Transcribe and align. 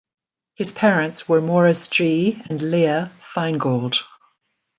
His 0.55 0.71
parents 0.71 1.29
were 1.29 1.41
Maurice 1.41 1.87
G. 1.87 2.41
and 2.49 2.59
Leah 2.59 3.11
Feingold. 3.21 3.97